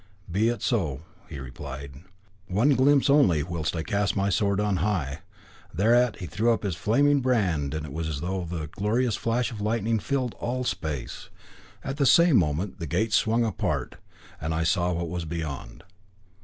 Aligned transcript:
'Be 0.31 0.49
it 0.49 0.63
so,' 0.63 1.03
he 1.29 1.37
replied. 1.37 1.93
'One 2.47 2.71
glimpse 2.71 3.07
only 3.07 3.43
whilst 3.43 3.75
I 3.75 3.83
cast 3.83 4.15
my 4.15 4.31
sword 4.31 4.59
on 4.59 4.77
high.' 4.77 5.19
Thereat 5.75 6.15
he 6.15 6.25
threw 6.25 6.51
up 6.51 6.61
the 6.61 6.71
flaming 6.71 7.21
brand, 7.21 7.75
and 7.75 7.85
it 7.85 7.93
was 7.93 8.09
as 8.09 8.19
though 8.19 8.41
a 8.51 8.65
glorious 8.65 9.15
flash 9.15 9.51
of 9.51 9.61
lightning 9.61 9.99
filled 9.99 10.33
all 10.39 10.63
space. 10.63 11.29
At 11.83 11.97
the 11.97 12.07
same 12.07 12.37
moment 12.37 12.79
the 12.79 12.87
gates 12.87 13.15
swung 13.15 13.45
apart, 13.45 13.97
and 14.41 14.55
I 14.55 14.63
saw 14.63 14.91
what 14.91 15.07
was 15.07 15.25
beyond. 15.25 15.83